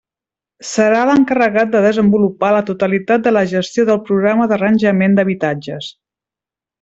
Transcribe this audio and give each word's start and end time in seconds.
Serà 0.67 1.01
l'encarregat 1.09 1.75
de 1.75 1.81
desenvolupar 1.83 2.49
la 2.57 2.63
totalitat 2.71 3.27
de 3.27 3.33
la 3.39 3.43
gestió 3.55 3.85
del 3.91 4.01
Programa 4.11 4.49
d'Arranjament 4.53 5.19
d'Habitatges. 5.21 5.91